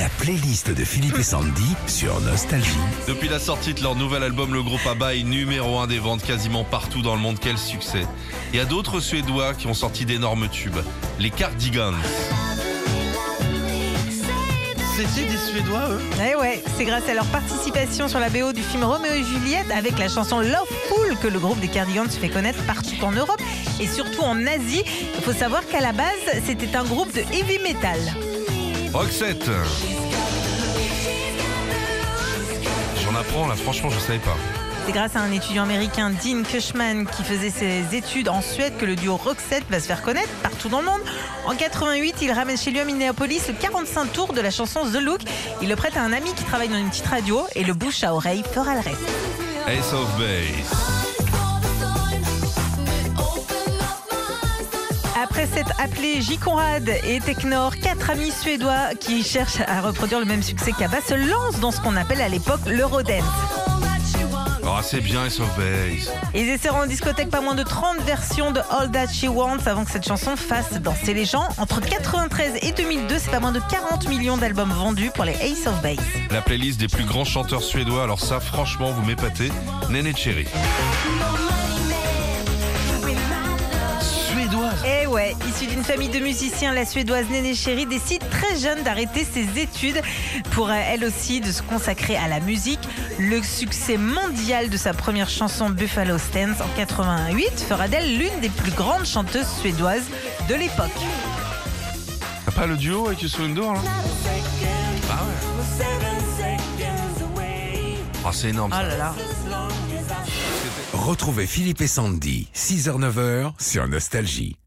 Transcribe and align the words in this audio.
La 0.00 0.08
playlist 0.08 0.70
de 0.70 0.82
Philippe 0.82 1.18
et 1.18 1.22
Sandy 1.22 1.76
sur 1.86 2.22
Nostalgie. 2.22 2.70
Depuis 3.06 3.28
la 3.28 3.38
sortie 3.38 3.74
de 3.74 3.82
leur 3.82 3.96
nouvel 3.96 4.22
album, 4.22 4.54
le 4.54 4.62
groupe 4.62 4.80
ABBA 4.86 5.16
est 5.16 5.22
numéro 5.24 5.78
un 5.78 5.86
des 5.86 5.98
ventes 5.98 6.22
quasiment 6.24 6.64
partout 6.64 7.02
dans 7.02 7.14
le 7.14 7.20
monde. 7.20 7.36
Quel 7.38 7.58
succès 7.58 8.06
Il 8.54 8.58
y 8.58 8.62
a 8.62 8.64
d'autres 8.64 9.00
Suédois 9.00 9.52
qui 9.52 9.66
ont 9.66 9.74
sorti 9.74 10.06
d'énormes 10.06 10.48
tubes. 10.48 10.78
Les 11.18 11.28
Cardigans. 11.28 11.92
C'était 14.96 15.28
des 15.28 15.36
Suédois, 15.36 15.90
eux 15.90 16.00
Eh 16.30 16.34
ouais, 16.34 16.62
c'est 16.78 16.86
grâce 16.86 17.06
à 17.06 17.12
leur 17.12 17.26
participation 17.26 18.08
sur 18.08 18.20
la 18.20 18.30
BO 18.30 18.54
du 18.54 18.62
film 18.62 18.84
Roméo 18.84 19.12
et 19.12 19.22
Juliette 19.22 19.70
avec 19.70 19.98
la 19.98 20.08
chanson 20.08 20.40
Loveful 20.40 21.18
que 21.20 21.28
le 21.28 21.38
groupe 21.38 21.60
des 21.60 21.68
Cardigans 21.68 22.08
se 22.08 22.18
fait 22.18 22.30
connaître 22.30 22.64
partout 22.64 22.96
en 23.02 23.12
Europe 23.12 23.42
et 23.78 23.86
surtout 23.86 24.22
en 24.22 24.46
Asie. 24.46 24.82
Il 25.18 25.22
faut 25.22 25.34
savoir 25.34 25.66
qu'à 25.66 25.82
la 25.82 25.92
base, 25.92 26.40
c'était 26.46 26.74
un 26.74 26.84
groupe 26.84 27.14
de 27.14 27.20
heavy 27.20 27.58
metal. 27.58 27.98
Roxette. 28.92 29.48
J'en 33.02 33.14
apprends 33.14 33.46
là, 33.46 33.54
franchement, 33.54 33.88
je 33.90 33.98
savais 34.00 34.18
pas. 34.18 34.36
C'est 34.84 34.92
grâce 34.92 35.14
à 35.14 35.20
un 35.20 35.30
étudiant 35.30 35.62
américain, 35.62 36.10
Dean 36.10 36.42
Cushman, 36.42 37.06
qui 37.06 37.22
faisait 37.22 37.50
ses 37.50 37.94
études 37.94 38.28
en 38.28 38.42
Suède 38.42 38.72
que 38.78 38.84
le 38.84 38.96
duo 38.96 39.16
Roxette 39.16 39.64
va 39.70 39.78
se 39.78 39.86
faire 39.86 40.02
connaître 40.02 40.30
partout 40.42 40.68
dans 40.68 40.80
le 40.80 40.86
monde. 40.86 41.00
En 41.46 41.54
88, 41.54 42.16
il 42.22 42.32
ramène 42.32 42.56
chez 42.56 42.72
lui 42.72 42.80
à 42.80 42.84
Minneapolis 42.84 43.46
le 43.48 43.54
45 43.54 44.12
tours 44.12 44.32
de 44.32 44.40
la 44.40 44.50
chanson 44.50 44.80
The 44.84 45.00
Look. 45.00 45.20
Il 45.62 45.68
le 45.68 45.76
prête 45.76 45.96
à 45.96 46.02
un 46.02 46.12
ami 46.12 46.32
qui 46.34 46.44
travaille 46.44 46.68
dans 46.68 46.78
une 46.78 46.90
petite 46.90 47.06
radio 47.06 47.46
et 47.54 47.62
le 47.62 47.74
bouche 47.74 48.02
à 48.02 48.12
oreille 48.14 48.42
fera 48.52 48.74
le 48.74 48.80
reste. 48.80 48.98
Ace 49.68 49.92
of 49.92 50.08
Base. 50.18 50.99
Après 55.30 55.46
s'être 55.46 55.72
appelé 55.78 56.20
J. 56.20 56.38
Conrad 56.38 56.90
et 57.04 57.20
Technor, 57.20 57.76
quatre 57.76 58.10
amis 58.10 58.32
suédois 58.32 58.96
qui 58.98 59.22
cherchent 59.22 59.60
à 59.64 59.80
reproduire 59.80 60.18
le 60.18 60.26
même 60.26 60.42
succès 60.42 60.72
qu'Abba 60.76 61.00
se 61.00 61.14
lancent 61.14 61.60
dans 61.60 61.70
ce 61.70 61.80
qu'on 61.80 61.94
appelle 61.94 62.20
à 62.20 62.28
l'époque 62.28 62.60
l'Eurodance. 62.66 63.22
Oh, 64.64 64.78
c'est 64.82 65.00
bien 65.00 65.26
Ace 65.26 65.38
of 65.38 65.48
Base. 65.56 66.12
Ils 66.34 66.48
essaieront 66.48 66.82
en 66.82 66.86
discothèque 66.86 67.30
pas 67.30 67.40
moins 67.40 67.54
de 67.54 67.62
30 67.62 68.00
versions 68.00 68.50
de 68.50 68.60
All 68.70 68.90
That 68.90 69.06
She 69.12 69.26
Wants 69.28 69.66
avant 69.66 69.84
que 69.84 69.92
cette 69.92 70.06
chanson 70.06 70.34
fasse 70.34 70.72
danser 70.80 71.14
les 71.14 71.24
gens. 71.24 71.48
Entre 71.58 71.80
93 71.80 72.54
et 72.62 72.72
2002, 72.72 73.18
c'est 73.18 73.30
pas 73.30 73.40
moins 73.40 73.52
de 73.52 73.60
40 73.70 74.08
millions 74.08 74.36
d'albums 74.36 74.72
vendus 74.72 75.12
pour 75.14 75.24
les 75.24 75.34
Ace 75.34 75.68
of 75.68 75.80
Base. 75.80 75.98
La 76.32 76.42
playlist 76.42 76.80
des 76.80 76.88
plus 76.88 77.04
grands 77.04 77.24
chanteurs 77.24 77.62
suédois, 77.62 78.02
alors 78.02 78.20
ça, 78.20 78.40
franchement, 78.40 78.90
vous 78.90 79.02
m'épatez. 79.02 79.52
Néné 79.90 80.12
Cherry. 80.12 80.46
Ouais, 85.10 85.34
issue 85.48 85.66
d'une 85.66 85.82
famille 85.82 86.08
de 86.08 86.20
musiciens, 86.20 86.72
la 86.72 86.84
suédoise 86.84 87.26
Néné 87.30 87.54
Chéri 87.54 87.86
décide 87.86 88.22
très 88.30 88.56
jeune 88.58 88.82
d'arrêter 88.82 89.24
ses 89.24 89.60
études 89.60 90.00
pour 90.52 90.70
euh, 90.70 90.74
elle 90.74 91.04
aussi 91.04 91.40
de 91.40 91.50
se 91.50 91.62
consacrer 91.62 92.16
à 92.16 92.28
la 92.28 92.40
musique. 92.40 92.80
Le 93.18 93.42
succès 93.42 93.96
mondial 93.96 94.70
de 94.70 94.76
sa 94.76 94.92
première 94.94 95.28
chanson 95.28 95.70
Buffalo 95.70 96.18
Stance 96.18 96.60
en 96.60 96.68
88 96.76 97.60
fera 97.68 97.88
d'elle 97.88 98.18
l'une 98.18 98.40
des 98.40 98.48
plus 98.48 98.70
grandes 98.72 99.06
chanteuses 99.06 99.48
suédoises 99.60 100.04
de 100.48 100.54
l'époque. 100.54 100.90
T'as 102.46 102.52
pas 102.52 102.66
le 102.66 102.76
duo 102.76 103.08
avec 103.08 103.22
là 103.22 103.28
Ah 105.10 105.24
ouais. 105.24 105.86
Ah, 108.24 108.30
c'est 108.32 108.50
énorme. 108.50 108.70
Oh 108.72 108.76
ça. 108.76 108.82
là 108.86 108.96
là. 108.96 109.14
Retrouvez 110.92 111.46
Philippe 111.46 111.80
et 111.80 111.86
Sandy, 111.86 112.48
6h-9h 112.54 113.52
sur 113.58 113.88
Nostalgie. 113.88 114.59